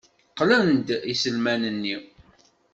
[0.39, 1.95] Qlan-d iselman-nni.